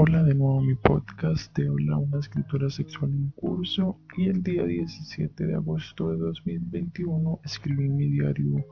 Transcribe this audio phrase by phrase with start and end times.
[0.00, 4.64] Hola de nuevo mi podcast de Hola, una escritora sexual en curso y el día
[4.64, 8.64] 17 de agosto de 2021 escribí mi diario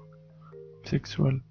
[0.85, 1.43] sexual.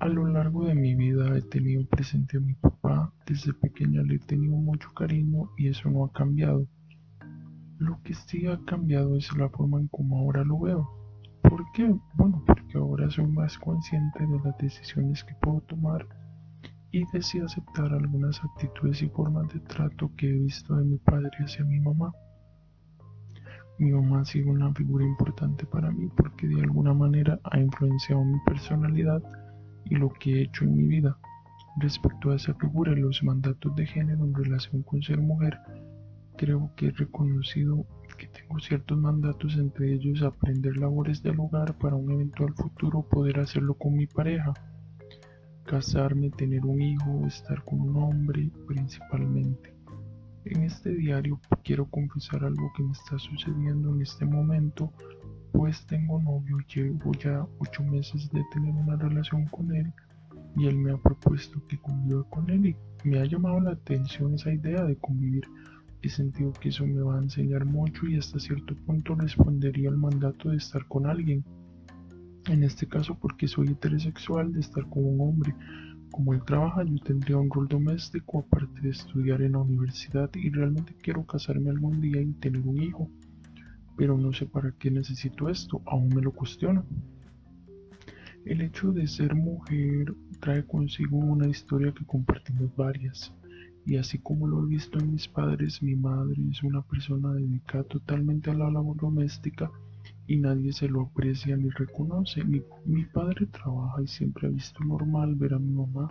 [0.00, 4.16] A lo largo de mi vida he tenido presente a mi papá, desde pequeña le
[4.16, 6.68] he tenido mucho cariño y eso no ha cambiado.
[7.78, 10.90] Lo que sí ha cambiado es la forma en cómo ahora lo veo.
[11.40, 11.90] ¿Por qué?
[12.16, 16.06] Bueno, porque ahora soy más consciente de las decisiones que puedo tomar
[16.94, 21.28] y decidí aceptar algunas actitudes y formas de trato que he visto de mi padre
[21.40, 22.12] hacia mi mamá.
[23.80, 28.24] Mi mamá ha sido una figura importante para mí porque de alguna manera ha influenciado
[28.24, 29.20] mi personalidad
[29.86, 31.18] y lo que he hecho en mi vida.
[31.78, 35.58] Respecto a esa figura y los mandatos de género en relación con ser mujer,
[36.36, 37.84] creo que he reconocido
[38.16, 43.40] que tengo ciertos mandatos, entre ellos aprender labores del hogar para un eventual futuro poder
[43.40, 44.54] hacerlo con mi pareja
[45.64, 49.74] casarme, tener un hijo, estar con un hombre principalmente.
[50.44, 54.92] En este diario quiero confesar algo que me está sucediendo en este momento,
[55.52, 59.92] pues tengo novio, llevo ya ocho meses de tener una relación con él
[60.56, 62.76] y él me ha propuesto que conviva con él y
[63.08, 65.44] me ha llamado la atención esa idea de convivir.
[66.02, 69.96] He sentido que eso me va a enseñar mucho y hasta cierto punto respondería al
[69.96, 71.42] mandato de estar con alguien
[72.46, 75.54] en este caso porque soy heterosexual de estar con un hombre.
[76.10, 80.50] Como él trabaja, yo tendría un rol doméstico aparte de estudiar en la universidad y
[80.50, 83.10] realmente quiero casarme algún día y tener un hijo.
[83.96, 86.84] Pero no sé para qué necesito esto, aún me lo cuestiono.
[88.44, 93.32] El hecho de ser mujer trae consigo una historia que compartimos varias.
[93.86, 97.84] Y así como lo he visto en mis padres, mi madre es una persona dedicada
[97.84, 99.70] totalmente a la labor doméstica
[100.26, 102.44] y nadie se lo aprecia ni reconoce.
[102.44, 106.10] Mi, mi, padre trabaja y siempre ha visto normal ver a mi mamá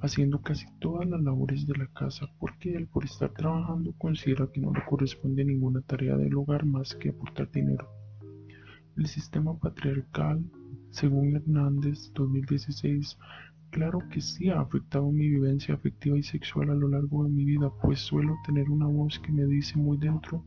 [0.00, 4.60] haciendo casi todas las labores de la casa porque él por estar trabajando considera que
[4.60, 7.88] no le corresponde ninguna tarea del hogar más que aportar dinero.
[8.96, 10.44] El sistema patriarcal,
[10.90, 13.18] según Hernández 2016,
[13.70, 17.44] claro que sí ha afectado mi vivencia afectiva y sexual a lo largo de mi
[17.44, 20.44] vida, pues suelo tener una voz que me dice muy dentro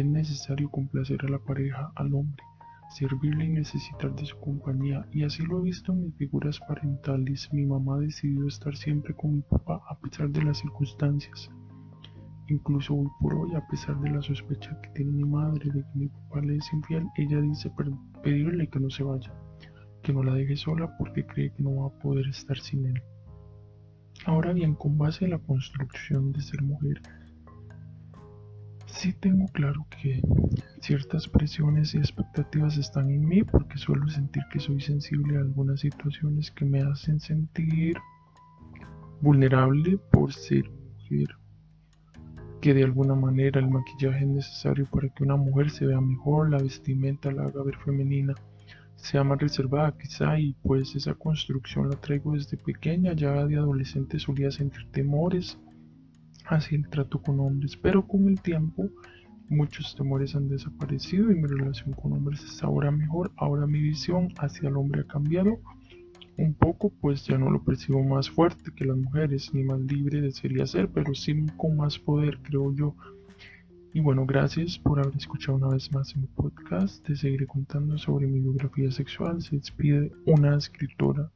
[0.00, 2.42] es necesario complacer a la pareja, al hombre,
[2.90, 7.48] servirle y necesitar de su compañía, y así lo he visto en mis figuras parentales.
[7.52, 11.50] Mi mamá ha decidido estar siempre con mi papá a pesar de las circunstancias.
[12.48, 15.98] Incluso hoy por hoy, a pesar de la sospecha que tiene mi madre de que
[15.98, 17.72] mi papá le es infiel, ella dice
[18.22, 19.32] pedirle que no se vaya,
[20.02, 23.02] que no la deje sola porque cree que no va a poder estar sin él.
[24.26, 27.00] Ahora bien, con base en la construcción de ser mujer,
[28.94, 30.22] sí tengo claro que
[30.80, 35.80] ciertas presiones y expectativas están en mí porque suelo sentir que soy sensible a algunas
[35.80, 37.96] situaciones que me hacen sentir
[39.20, 41.28] vulnerable por ser mujer.
[42.60, 46.50] Que de alguna manera el maquillaje es necesario para que una mujer se vea mejor,
[46.50, 48.34] la vestimenta la haga ver femenina,
[48.94, 54.18] sea más reservada quizá y pues esa construcción la traigo desde pequeña, ya de adolescente
[54.18, 55.58] solía sentir temores
[56.46, 58.90] hacia el trato con hombres, pero con el tiempo
[59.48, 63.32] muchos temores han desaparecido y mi relación con hombres es ahora mejor.
[63.36, 65.60] Ahora mi visión hacia el hombre ha cambiado
[66.36, 70.20] un poco, pues ya no lo percibo más fuerte que las mujeres, ni más libre
[70.20, 72.96] desearía ser, pero sí con más poder, creo yo.
[73.92, 77.04] Y bueno, gracias por haber escuchado una vez más mi podcast.
[77.06, 79.40] Te seguiré contando sobre mi biografía sexual.
[79.40, 81.30] Se despide una escritora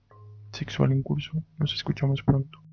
[0.52, 1.44] sexual en curso.
[1.58, 2.67] Nos escuchamos pronto.